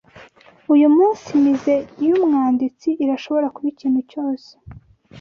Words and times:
Uyu 0.73 0.87
munsi 0.97 1.29
muse 1.43 1.73
yumwanditsi 2.05 2.89
irashobora 3.03 3.47
kuba 3.55 3.67
ikintu 3.73 4.01
cyose 4.11 4.49